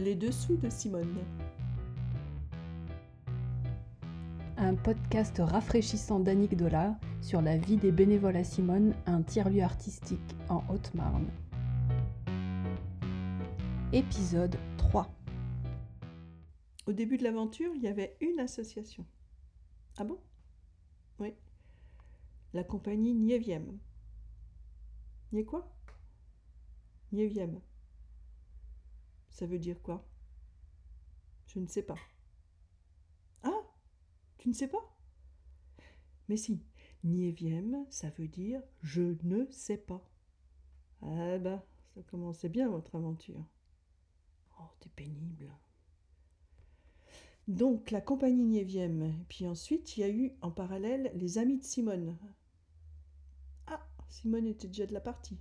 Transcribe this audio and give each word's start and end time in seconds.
Les 0.00 0.14
dessous 0.14 0.56
de 0.56 0.70
Simone. 0.70 1.18
Un 4.56 4.74
podcast 4.74 5.36
rafraîchissant 5.38 6.20
d'Annick 6.20 6.56
Dollard 6.56 6.94
sur 7.20 7.42
la 7.42 7.58
vie 7.58 7.76
des 7.76 7.92
bénévoles 7.92 8.36
à 8.36 8.44
Simone, 8.44 8.94
un 9.04 9.20
tiers-lieu 9.20 9.62
artistique 9.62 10.34
en 10.48 10.64
Haute-Marne. 10.70 11.28
Épisode 13.92 14.56
3 14.78 15.06
Au 16.86 16.92
début 16.92 17.18
de 17.18 17.24
l'aventure, 17.24 17.72
il 17.74 17.82
y 17.82 17.88
avait 17.88 18.16
une 18.22 18.40
association. 18.40 19.04
Ah 19.98 20.04
bon? 20.04 20.18
Oui. 21.18 21.34
La 22.54 22.64
compagnie 22.64 23.12
Niévième. 23.12 23.78
Nié 25.32 25.44
quoi? 25.44 25.70
Niévième. 27.12 27.60
Ça 29.30 29.46
veut 29.46 29.58
dire 29.58 29.80
quoi? 29.82 30.06
Je 31.46 31.58
ne 31.58 31.66
sais 31.66 31.82
pas. 31.82 31.98
Ah 33.42 33.62
Tu 34.38 34.48
ne 34.48 34.54
sais 34.54 34.68
pas? 34.68 34.96
Mais 36.28 36.36
si, 36.36 36.62
niévième, 37.02 37.86
ça 37.90 38.10
veut 38.10 38.28
dire 38.28 38.62
je 38.82 39.16
ne 39.24 39.50
sais 39.50 39.78
pas. 39.78 40.08
Ah 41.02 41.38
bah, 41.38 41.64
ça 41.94 42.02
commençait 42.02 42.48
bien 42.48 42.68
votre 42.68 42.94
aventure. 42.94 43.44
Oh, 44.60 44.68
t'es 44.80 44.90
pénible. 44.90 45.50
Donc, 47.48 47.90
la 47.90 48.00
compagnie 48.00 48.44
Niévième. 48.44 49.24
Puis 49.28 49.48
ensuite, 49.48 49.96
il 49.96 50.00
y 50.00 50.04
a 50.04 50.08
eu 50.08 50.32
en 50.40 50.52
parallèle 50.52 51.10
les 51.14 51.38
amis 51.38 51.58
de 51.58 51.64
Simone. 51.64 52.16
Ah, 53.66 53.84
Simone 54.08 54.46
était 54.46 54.68
déjà 54.68 54.86
de 54.86 54.92
la 54.92 55.00
partie. 55.00 55.38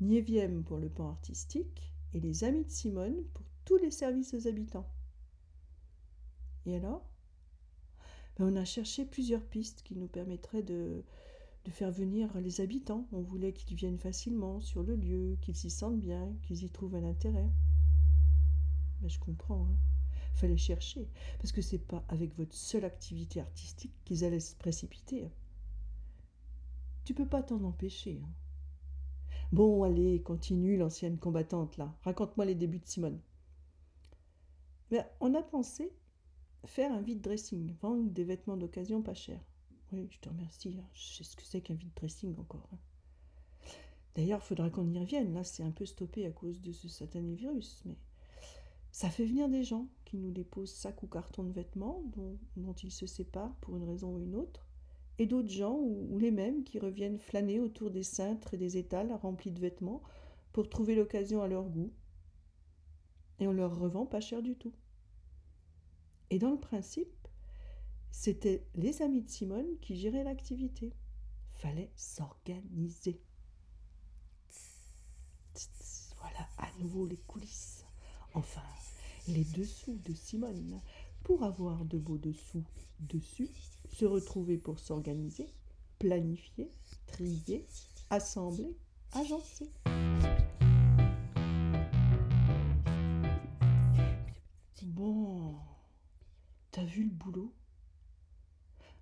Niévième 0.00 0.64
pour 0.64 0.76
le 0.76 0.90
pan 0.90 1.08
artistique 1.08 1.93
et 2.14 2.20
les 2.20 2.44
amis 2.44 2.64
de 2.64 2.70
Simone 2.70 3.24
pour 3.34 3.44
tous 3.64 3.76
les 3.76 3.90
services 3.90 4.34
aux 4.34 4.46
habitants. 4.46 4.88
Et 6.66 6.76
alors? 6.76 7.04
Ben, 8.38 8.46
On 8.46 8.56
a 8.56 8.64
cherché 8.64 9.04
plusieurs 9.04 9.44
pistes 9.44 9.82
qui 9.82 9.96
nous 9.96 10.06
permettraient 10.06 10.62
de, 10.62 11.04
faire 11.70 11.90
venir 11.90 12.30
les 12.40 12.60
habitants. 12.60 13.08
On 13.12 13.20
voulait 13.20 13.52
qu'ils 13.52 13.76
viennent 13.76 13.98
facilement 13.98 14.60
sur 14.60 14.82
le 14.82 14.96
lieu, 14.96 15.36
qu'ils 15.40 15.56
s'y 15.56 15.70
sentent 15.70 15.98
bien, 15.98 16.32
qu'ils 16.42 16.62
y 16.62 16.70
trouvent 16.70 16.94
un 16.94 17.04
intérêt. 17.04 17.50
Ben, 19.00 19.08
je 19.08 19.18
comprends. 19.18 19.66
Hein. 19.66 19.76
Fallait 20.34 20.56
chercher, 20.56 21.08
parce 21.38 21.52
que 21.52 21.62
c'est 21.62 21.78
pas 21.78 22.04
avec 22.08 22.36
votre 22.36 22.56
seule 22.56 22.84
activité 22.84 23.40
artistique 23.40 23.94
qu'ils 24.04 24.24
allaient 24.24 24.40
se 24.40 24.56
précipiter. 24.56 25.30
Tu 27.04 27.14
peux 27.14 27.28
pas 27.28 27.42
t'en 27.42 27.62
empêcher. 27.62 28.20
Hein. 28.24 28.32
Bon, 29.52 29.84
allez, 29.84 30.20
continue 30.22 30.76
l'ancienne 30.76 31.18
combattante 31.18 31.76
là. 31.76 31.94
Raconte-moi 32.02 32.44
les 32.44 32.54
débuts 32.54 32.80
de 32.80 32.86
Simone. 32.86 33.20
Ben, 34.90 35.04
on 35.20 35.34
a 35.34 35.42
pensé 35.42 35.92
faire 36.66 36.92
un 36.92 37.00
vide 37.00 37.20
dressing, 37.20 37.74
vendre 37.80 38.10
des 38.10 38.24
vêtements 38.24 38.56
d'occasion 38.56 39.02
pas 39.02 39.14
chers. 39.14 39.44
Oui, 39.92 40.08
je 40.10 40.18
te 40.18 40.28
remercie. 40.28 40.76
Hein. 40.78 40.88
Je 40.94 41.14
sais 41.14 41.24
ce 41.24 41.36
que 41.36 41.44
c'est 41.44 41.60
qu'un 41.60 41.74
vide 41.74 41.94
dressing 41.94 42.36
encore. 42.38 42.68
Hein. 42.72 42.78
D'ailleurs, 44.14 44.40
il 44.42 44.46
faudra 44.46 44.70
qu'on 44.70 44.90
y 44.90 44.98
revienne. 44.98 45.34
Là, 45.34 45.44
c'est 45.44 45.62
un 45.62 45.70
peu 45.70 45.86
stoppé 45.86 46.26
à 46.26 46.30
cause 46.30 46.60
de 46.60 46.72
ce 46.72 46.88
satané 46.88 47.34
virus. 47.34 47.82
Mais 47.84 47.96
ça 48.92 49.10
fait 49.10 49.26
venir 49.26 49.48
des 49.48 49.64
gens 49.64 49.88
qui 50.04 50.16
nous 50.16 50.30
déposent 50.30 50.72
sacs 50.72 51.02
ou 51.02 51.06
cartons 51.06 51.44
de 51.44 51.52
vêtements 51.52 52.02
dont 52.56 52.72
ils 52.74 52.92
se 52.92 53.06
séparent 53.06 53.56
pour 53.56 53.76
une 53.76 53.84
raison 53.84 54.14
ou 54.14 54.20
une 54.20 54.36
autre 54.36 54.66
et 55.18 55.26
d'autres 55.26 55.50
gens, 55.50 55.76
ou, 55.78 56.18
les 56.18 56.30
mêmes, 56.30 56.64
qui 56.64 56.78
reviennent 56.78 57.18
flâner 57.18 57.60
autour 57.60 57.90
des 57.90 58.02
cintres 58.02 58.54
et 58.54 58.56
des 58.56 58.76
étals 58.76 59.12
remplis 59.12 59.52
de 59.52 59.60
vêtements 59.60 60.02
pour 60.52 60.68
trouver 60.68 60.94
l'occasion 60.94 61.42
à 61.42 61.48
leur 61.48 61.64
goût. 61.64 61.92
Et 63.38 63.46
on 63.46 63.52
leur 63.52 63.78
revend 63.78 64.06
pas 64.06 64.20
cher 64.20 64.42
du 64.42 64.56
tout. 64.56 64.72
Et 66.30 66.38
dans 66.38 66.50
le 66.50 66.58
principe, 66.58 67.28
c'était 68.10 68.64
les 68.74 69.02
amis 69.02 69.22
de 69.22 69.30
Simone 69.30 69.78
qui 69.80 69.96
géraient 69.96 70.24
l'activité. 70.24 70.92
Fallait 71.52 71.90
s'organiser. 71.94 73.20
Voilà 76.18 76.48
à 76.58 76.68
nouveau 76.80 77.06
les 77.06 77.18
coulisses. 77.18 77.84
Enfin, 78.34 78.62
les 79.28 79.44
dessous 79.44 79.98
de 80.04 80.12
Simone 80.12 80.80
pour 81.24 81.42
avoir 81.42 81.84
de 81.84 81.98
beaux 81.98 82.18
dessous 82.18 82.62
dessus 83.00 83.50
se 83.88 84.04
retrouver 84.04 84.58
pour 84.58 84.78
s'organiser, 84.78 85.48
planifier, 85.98 86.70
trier, 87.06 87.66
assembler, 88.10 88.76
agencer. 89.12 89.70
Bon, 94.82 95.56
t'as 96.70 96.84
vu 96.84 97.04
le 97.04 97.10
boulot? 97.10 97.52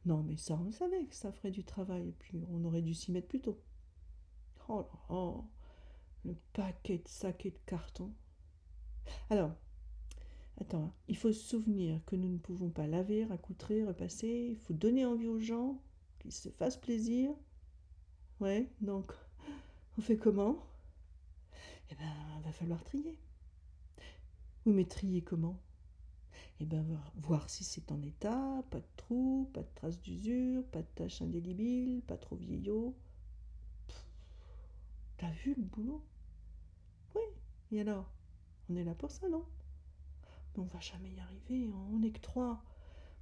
Non, 0.06 0.22
mais 0.22 0.36
ça, 0.36 0.58
on 0.58 0.72
savait 0.72 1.04
que 1.04 1.14
ça 1.14 1.32
ferait 1.32 1.50
du 1.50 1.64
travail, 1.64 2.08
et 2.08 2.12
puis 2.12 2.44
on 2.50 2.64
aurait 2.64 2.82
dû 2.82 2.94
s'y 2.94 3.12
mettre 3.12 3.28
plus 3.28 3.42
tôt. 3.42 3.60
Oh 4.68 4.88
là 5.10 5.44
le 6.24 6.36
paquet 6.52 6.98
de 6.98 7.08
sacs 7.08 7.46
et 7.46 7.50
de 7.50 7.58
cartons. 7.66 8.14
Alors, 9.30 9.56
Attends, 10.60 10.92
il 11.08 11.16
faut 11.16 11.32
se 11.32 11.40
souvenir 11.40 12.04
que 12.04 12.16
nous 12.16 12.28
ne 12.28 12.38
pouvons 12.38 12.70
pas 12.70 12.86
laver, 12.86 13.24
raccoutrer, 13.24 13.84
repasser. 13.84 14.48
Il 14.50 14.58
faut 14.58 14.74
donner 14.74 15.04
envie 15.04 15.28
aux 15.28 15.40
gens, 15.40 15.80
qu'ils 16.18 16.32
se 16.32 16.50
fassent 16.50 16.76
plaisir. 16.76 17.32
Ouais, 18.40 18.68
donc, 18.80 19.12
on 19.98 20.02
fait 20.02 20.16
comment? 20.16 20.64
Eh 21.90 21.94
ben, 21.94 22.40
va 22.44 22.52
falloir 22.52 22.82
trier. 22.84 23.18
Oui, 24.66 24.72
mais 24.72 24.84
trier 24.84 25.22
comment? 25.22 25.60
Eh 26.60 26.64
ben, 26.64 26.84
voir 27.16 27.50
si 27.50 27.64
c'est 27.64 27.90
en 27.90 28.00
état, 28.02 28.62
pas 28.70 28.78
de 28.78 28.86
trous, 28.96 29.50
pas 29.52 29.62
de 29.62 29.68
traces 29.74 30.00
d'usure, 30.00 30.64
pas 30.66 30.82
de 30.82 30.86
taches 30.94 31.22
indélébiles, 31.22 32.02
pas 32.02 32.16
trop 32.16 32.36
vieillot. 32.36 32.94
T'as 35.16 35.30
vu 35.30 35.54
le 35.56 35.62
boulot? 35.62 36.04
Oui, 37.14 37.22
et 37.72 37.80
alors? 37.80 38.10
On 38.68 38.76
est 38.76 38.84
là 38.84 38.94
pour 38.94 39.10
ça, 39.10 39.28
non? 39.28 39.44
On 40.58 40.64
va 40.64 40.80
jamais 40.80 41.10
y 41.10 41.20
arriver, 41.20 41.70
on 41.92 41.98
n'est 41.98 42.10
que 42.10 42.20
trois. 42.20 42.62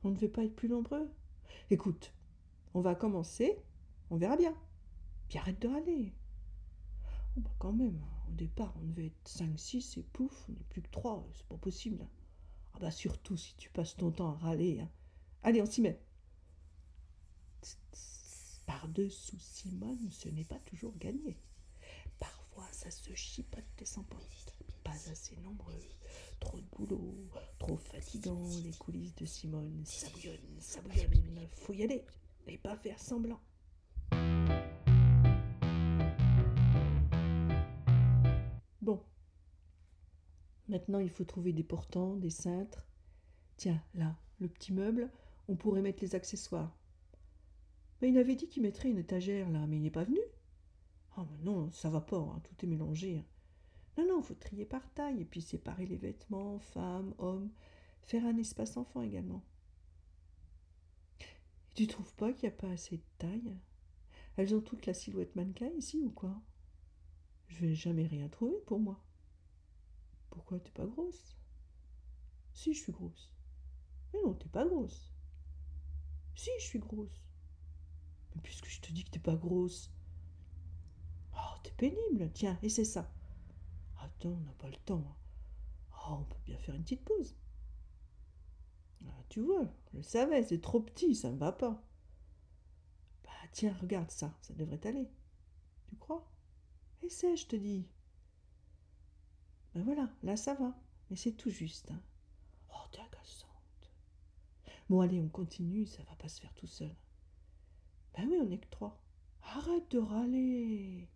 On 0.02 0.10
ne 0.10 0.16
veut 0.16 0.30
pas 0.30 0.44
être 0.44 0.56
plus 0.56 0.68
nombreux. 0.68 1.10
Écoute, 1.70 2.12
on 2.74 2.80
va 2.80 2.94
commencer, 2.94 3.58
on 4.10 4.16
verra 4.16 4.36
bien. 4.36 4.54
Puis 5.28 5.38
arrête 5.38 5.60
de 5.60 5.68
râler. 5.68 6.14
Oh 7.36 7.40
bah 7.40 7.50
quand 7.58 7.72
même, 7.72 8.02
au 8.28 8.32
départ, 8.32 8.74
on 8.80 8.84
devait 8.86 9.06
être 9.06 9.28
cinq, 9.28 9.58
six, 9.58 9.96
et 9.98 10.02
pouf, 10.02 10.46
on 10.48 10.52
n'est 10.52 10.64
plus 10.68 10.82
que 10.82 10.90
trois, 10.90 11.26
c'est 11.32 11.46
pas 11.46 11.56
possible. 11.56 12.06
Ah 12.74 12.78
bah 12.80 12.90
surtout 12.90 13.36
si 13.36 13.54
tu 13.56 13.70
passes 13.70 13.96
ton 13.96 14.10
temps 14.10 14.32
à 14.32 14.38
râler. 14.38 14.80
Hein. 14.80 14.90
Allez, 15.42 15.62
on 15.62 15.66
s'y 15.66 15.80
met. 15.80 16.00
Par-dessous 18.66 19.38
Simone, 19.38 20.10
ce 20.10 20.28
n'est 20.28 20.44
pas 20.44 20.58
toujours 20.60 20.96
gagné. 20.96 21.36
Parfois, 22.18 22.66
ça 22.72 22.90
se 22.90 23.12
chipote 23.14 23.64
des 23.78 23.84
sans 23.84 24.04
Pas 24.84 25.10
assez 25.10 25.36
nombreux 25.36 25.74
Trop 26.40 26.58
de 26.58 26.66
boulot, 26.76 27.28
trop 27.58 27.76
fatigant, 27.76 28.48
les 28.64 28.72
coulisses 28.72 29.14
de 29.14 29.26
Simone, 29.26 29.82
ça 29.84 30.08
bouillonne, 30.10 30.58
ça 30.58 30.80
bouillonne, 30.80 31.46
faut 31.52 31.74
y 31.74 31.82
aller, 31.84 32.04
et 32.46 32.58
pas 32.58 32.76
faire 32.76 32.98
semblant. 32.98 33.40
Bon. 38.80 39.02
Maintenant, 40.68 40.98
il 40.98 41.10
faut 41.10 41.24
trouver 41.24 41.52
des 41.52 41.62
portants, 41.62 42.16
des 42.16 42.30
cintres. 42.30 42.86
Tiens, 43.56 43.82
là, 43.94 44.16
le 44.38 44.48
petit 44.48 44.72
meuble, 44.72 45.10
on 45.48 45.56
pourrait 45.56 45.82
mettre 45.82 46.02
les 46.02 46.14
accessoires. 46.14 46.76
Mais 48.00 48.08
il 48.08 48.18
avait 48.18 48.36
dit 48.36 48.48
qu'il 48.48 48.62
mettrait 48.62 48.90
une 48.90 48.98
étagère 48.98 49.50
là, 49.50 49.66
mais 49.66 49.76
il 49.76 49.82
n'est 49.82 49.90
pas 49.90 50.04
venu. 50.04 50.20
Oh, 51.18 51.22
mais 51.30 51.38
non, 51.44 51.70
ça 51.70 51.90
va 51.90 52.00
pas, 52.00 52.16
hein, 52.16 52.40
tout 52.44 52.64
est 52.64 52.68
mélangé. 52.68 53.18
Hein. 53.18 53.24
Non, 54.00 54.06
non, 54.06 54.22
faut 54.22 54.34
trier 54.34 54.64
par 54.64 54.88
taille 54.94 55.20
et 55.20 55.24
puis 55.26 55.42
séparer 55.42 55.84
les 55.84 55.98
vêtements, 55.98 56.58
femmes, 56.58 57.14
hommes, 57.18 57.50
faire 58.00 58.24
un 58.24 58.38
espace 58.38 58.78
enfant 58.78 59.02
également. 59.02 59.44
Et 61.20 61.74
tu 61.74 61.86
trouves 61.86 62.14
pas 62.14 62.32
qu'il 62.32 62.48
n'y 62.48 62.54
a 62.54 62.56
pas 62.56 62.70
assez 62.70 62.96
de 62.96 63.02
taille? 63.18 63.54
Elles 64.36 64.54
ont 64.54 64.62
toute 64.62 64.86
la 64.86 64.94
silhouette 64.94 65.36
mannequin 65.36 65.68
ici 65.76 66.00
ou 66.02 66.10
quoi? 66.10 66.40
Je 67.48 67.60
vais 67.60 67.74
jamais 67.74 68.06
rien 68.06 68.28
trouver 68.30 68.56
pour 68.66 68.80
moi. 68.80 69.04
Pourquoi 70.30 70.58
t'es 70.60 70.70
pas 70.70 70.86
grosse? 70.86 71.36
Si, 72.54 72.72
je 72.72 72.80
suis 72.80 72.92
grosse. 72.92 73.34
Mais 74.14 74.22
non, 74.22 74.32
t'es 74.32 74.48
pas 74.48 74.64
grosse. 74.64 75.12
Si, 76.34 76.48
je 76.58 76.64
suis 76.64 76.78
grosse. 76.78 77.20
Mais 78.34 78.40
puisque 78.40 78.68
je 78.68 78.80
te 78.80 78.92
dis 78.92 79.04
que 79.04 79.10
t'es 79.10 79.18
pas 79.18 79.36
grosse. 79.36 79.90
Oh, 81.34 81.58
t'es 81.62 81.72
pénible. 81.72 82.30
Tiens, 82.32 82.58
et 82.62 82.70
c'est 82.70 82.86
ça. 82.86 83.12
On 84.24 84.40
n'a 84.40 84.52
pas 84.58 84.68
le 84.68 84.76
temps. 84.76 85.02
Oh, 85.92 86.16
on 86.20 86.24
peut 86.24 86.40
bien 86.44 86.58
faire 86.58 86.74
une 86.74 86.82
petite 86.82 87.04
pause. 87.04 87.34
Ah, 89.06 89.22
tu 89.28 89.40
vois, 89.40 89.66
je 89.92 89.98
le 89.98 90.02
savais, 90.02 90.42
c'est 90.42 90.60
trop 90.60 90.80
petit, 90.80 91.14
ça 91.14 91.30
ne 91.30 91.38
va 91.38 91.52
pas. 91.52 91.82
Bah 93.24 93.30
tiens, 93.52 93.74
regarde 93.80 94.10
ça, 94.10 94.34
ça 94.42 94.52
devrait 94.54 94.86
aller. 94.86 95.10
Tu 95.88 95.96
crois? 95.96 96.30
Essaie, 97.02 97.36
je 97.36 97.46
te 97.46 97.56
dis. 97.56 97.86
Ben 99.74 99.82
voilà, 99.84 100.10
là 100.22 100.36
ça 100.36 100.54
va. 100.54 100.74
mais 101.08 101.16
c'est 101.16 101.32
tout 101.32 101.50
juste. 101.50 101.90
Hein. 101.90 102.02
Oh, 102.70 102.86
t'es 102.92 103.00
agaçante. 103.00 103.90
Bon, 104.88 105.00
allez, 105.00 105.20
on 105.20 105.28
continue, 105.28 105.86
ça 105.86 106.02
va 106.02 106.14
pas 106.16 106.28
se 106.28 106.40
faire 106.40 106.52
tout 106.54 106.66
seul. 106.66 106.94
Ben 108.14 108.28
oui, 108.28 108.38
on 108.40 108.46
n'est 108.46 108.58
que 108.58 108.68
trois. 108.70 109.00
Arrête 109.42 109.90
de 109.90 109.98
râler. 109.98 111.08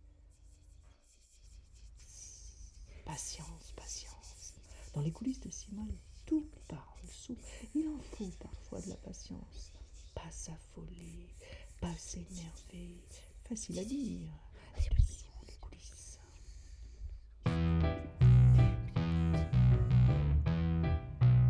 Patience, 3.05 3.73
patience. 3.77 4.55
Dans 4.95 5.03
les 5.03 5.13
coulisses 5.13 5.41
de 5.41 5.51
Simone, 5.51 5.95
tout 6.25 6.49
part 6.69 6.97
en 6.97 7.07
dessous. 7.07 7.37
Il 7.75 7.87
en 7.89 7.99
faut 7.99 8.31
parfois 8.41 8.81
de 8.81 8.89
la 8.89 8.97
patience. 8.97 9.73
Pas 10.15 10.31
s'affoler, 10.31 11.29
pas 11.81 11.95
s'énerver. 11.99 13.03
Facile 13.45 13.79
à 13.79 13.85
dire. 13.85 14.31
Les 15.47 15.55
coulisses. 15.61 16.19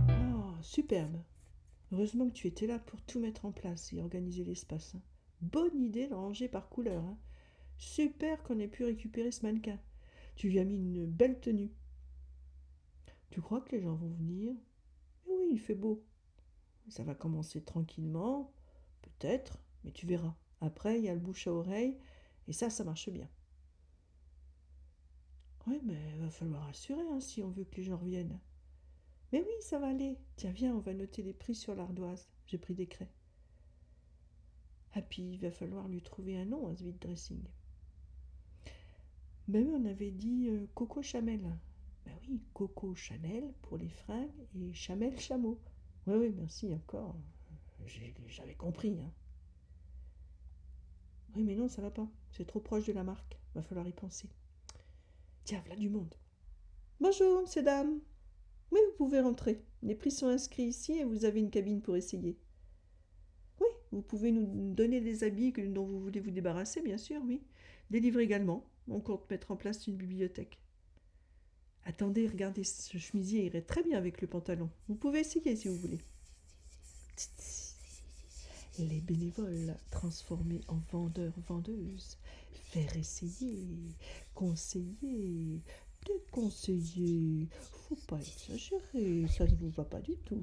Oh, 0.08 0.54
superbe. 0.60 1.22
Heureusement 1.92 2.28
que 2.28 2.34
tu 2.34 2.48
étais 2.48 2.66
là 2.66 2.80
pour 2.80 3.00
tout 3.02 3.20
mettre 3.20 3.44
en 3.44 3.52
place 3.52 3.92
et 3.92 4.00
organiser 4.00 4.42
l'espace. 4.44 4.94
Hein. 4.96 5.02
Bonne 5.40 5.80
idée 5.80 6.08
de 6.08 6.14
ranger 6.14 6.48
par 6.48 6.68
couleur. 6.68 7.04
Hein. 7.04 7.16
Super 7.78 8.42
qu'on 8.42 8.58
ait 8.58 8.66
pu 8.66 8.84
récupérer 8.84 9.30
ce 9.30 9.42
mannequin. 9.42 9.78
Tu 10.36 10.48
lui 10.48 10.58
as 10.58 10.64
mis 10.64 10.76
une 10.76 11.06
belle 11.06 11.40
tenue. 11.40 11.72
Tu 13.30 13.40
crois 13.40 13.60
que 13.60 13.74
les 13.74 13.82
gens 13.82 13.94
vont 13.94 14.12
venir? 14.12 14.54
Oui, 15.26 15.48
il 15.52 15.58
fait 15.58 15.74
beau. 15.74 16.04
Ça 16.88 17.02
va 17.02 17.14
commencer 17.14 17.62
tranquillement, 17.62 18.52
peut-être, 19.02 19.58
mais 19.82 19.92
tu 19.92 20.06
verras. 20.06 20.34
Après, 20.60 20.98
il 20.98 21.04
y 21.04 21.08
a 21.08 21.14
le 21.14 21.20
bouche 21.20 21.46
à 21.46 21.52
oreille, 21.52 21.98
et 22.46 22.52
ça, 22.52 22.70
ça 22.70 22.84
marche 22.84 23.08
bien. 23.08 23.28
Oui, 25.66 25.80
mais 25.82 25.98
il 26.14 26.20
va 26.20 26.30
falloir 26.30 26.68
assurer 26.68 27.02
hein, 27.10 27.20
si 27.20 27.42
on 27.42 27.50
veut 27.50 27.64
que 27.64 27.76
les 27.76 27.84
gens 27.84 27.96
reviennent. 27.96 28.38
Mais 29.32 29.40
oui, 29.40 29.54
ça 29.60 29.78
va 29.78 29.88
aller. 29.88 30.18
Tiens, 30.36 30.52
viens, 30.52 30.74
on 30.74 30.80
va 30.80 30.92
noter 30.92 31.22
les 31.22 31.32
prix 31.32 31.54
sur 31.54 31.74
l'ardoise. 31.74 32.28
J'ai 32.46 32.58
pris 32.58 32.74
des 32.74 32.86
craies. 32.86 33.12
Ah, 34.92 35.02
puis 35.02 35.22
il 35.22 35.38
va 35.38 35.50
falloir 35.50 35.88
lui 35.88 36.02
trouver 36.02 36.36
un 36.36 36.44
nom 36.44 36.68
à 36.68 36.76
ce 36.76 36.84
vide 36.84 36.98
dressing. 36.98 37.42
Ben 39.46 39.66
oui, 39.66 39.74
on 39.74 39.84
avait 39.84 40.10
dit 40.10 40.48
euh, 40.48 40.66
Coco 40.74 41.02
Chamel. 41.02 41.42
Ben 42.06 42.12
oui, 42.22 42.40
Coco 42.54 42.94
Chanel 42.94 43.52
pour 43.62 43.76
les 43.76 43.90
fringues 43.90 44.30
et 44.54 44.72
Chamel 44.72 45.18
chameau. 45.20 45.60
Oui, 46.06 46.16
oui, 46.16 46.34
merci 46.34 46.72
encore. 46.72 47.14
J'avais 48.26 48.54
compris. 48.54 48.98
Hein. 49.00 49.12
Oui, 51.36 51.44
mais 51.44 51.54
non, 51.56 51.68
ça 51.68 51.82
va 51.82 51.90
pas. 51.90 52.08
C'est 52.30 52.46
trop 52.46 52.60
proche 52.60 52.86
de 52.86 52.92
la 52.92 53.04
marque. 53.04 53.38
Va 53.54 53.62
falloir 53.62 53.86
y 53.86 53.92
penser. 53.92 54.28
Tiens, 55.44 55.62
voilà 55.66 55.76
du 55.78 55.90
monde. 55.90 56.14
Bonjour, 57.00 57.46
ces 57.46 57.62
dames. 57.62 58.00
Oui, 58.70 58.80
vous 58.86 58.96
pouvez 58.96 59.20
rentrer. 59.20 59.62
Les 59.82 59.94
prix 59.94 60.10
sont 60.10 60.28
inscrits 60.28 60.64
ici 60.64 60.92
et 60.92 61.04
vous 61.04 61.26
avez 61.26 61.40
une 61.40 61.50
cabine 61.50 61.82
pour 61.82 61.96
essayer. 61.96 62.38
Oui, 63.60 63.68
vous 63.92 64.02
pouvez 64.02 64.32
nous 64.32 64.72
donner 64.74 65.02
des 65.02 65.22
habits 65.22 65.52
dont 65.52 65.84
vous 65.84 66.00
voulez 66.00 66.20
vous 66.20 66.30
débarrasser, 66.30 66.80
bien 66.80 66.98
sûr, 66.98 67.20
oui. 67.24 67.42
Des 67.90 68.00
livres 68.00 68.20
également. 68.20 68.64
On 68.88 69.00
compte 69.00 69.28
mettre 69.30 69.50
en 69.50 69.56
place 69.56 69.86
une 69.86 69.96
bibliothèque. 69.96 70.58
Attendez, 71.84 72.26
regardez, 72.28 72.64
ce 72.64 72.96
chemisier 72.96 73.44
irait 73.46 73.62
très 73.62 73.82
bien 73.82 73.98
avec 73.98 74.20
le 74.20 74.26
pantalon. 74.26 74.70
Vous 74.88 74.94
pouvez 74.94 75.20
essayer 75.20 75.54
si 75.56 75.68
vous 75.68 75.76
voulez. 75.76 76.00
Les 78.78 79.00
bénévoles 79.00 79.76
transformés 79.90 80.62
en 80.68 80.80
vendeurs-vendeuses. 80.90 82.18
Faire 82.70 82.96
essayer, 82.96 83.94
conseiller, 84.34 85.62
déconseiller. 86.06 87.48
Faut 87.88 87.98
pas 88.08 88.18
exagérer, 88.18 89.26
ça 89.28 89.44
ne 89.44 89.54
vous 89.54 89.70
va 89.70 89.84
pas 89.84 90.00
du 90.00 90.16
tout. 90.16 90.42